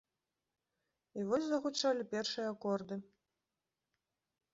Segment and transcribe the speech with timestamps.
[1.19, 2.95] І вось загучалі першыя акорды.